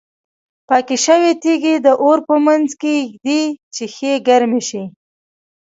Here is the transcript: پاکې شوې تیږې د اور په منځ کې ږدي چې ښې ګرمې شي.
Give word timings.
پاکې 0.67 0.95
شوې 1.05 1.31
تیږې 1.41 1.75
د 1.85 1.87
اور 2.03 2.17
په 2.27 2.35
منځ 2.45 2.67
کې 2.81 2.93
ږدي 3.11 3.41
چې 3.75 3.83
ښې 3.95 4.13
ګرمې 4.27 4.61
شي. 4.69 4.83